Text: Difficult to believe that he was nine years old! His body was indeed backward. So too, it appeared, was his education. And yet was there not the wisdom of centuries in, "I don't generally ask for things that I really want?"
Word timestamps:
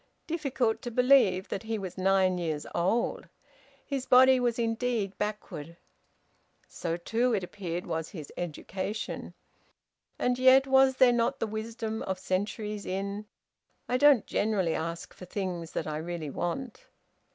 Difficult 0.25 0.81
to 0.81 0.89
believe 0.89 1.49
that 1.49 1.61
he 1.61 1.77
was 1.77 1.95
nine 1.95 2.39
years 2.39 2.65
old! 2.73 3.27
His 3.85 4.07
body 4.07 4.39
was 4.39 4.57
indeed 4.57 5.15
backward. 5.19 5.77
So 6.67 6.97
too, 6.97 7.35
it 7.35 7.43
appeared, 7.43 7.85
was 7.85 8.09
his 8.09 8.33
education. 8.35 9.35
And 10.17 10.39
yet 10.39 10.65
was 10.65 10.95
there 10.95 11.13
not 11.13 11.39
the 11.39 11.45
wisdom 11.45 12.01
of 12.01 12.17
centuries 12.17 12.83
in, 12.87 13.27
"I 13.87 13.97
don't 13.97 14.25
generally 14.25 14.73
ask 14.73 15.13
for 15.13 15.25
things 15.25 15.73
that 15.73 15.85
I 15.85 15.97
really 15.97 16.31
want?" 16.31 16.87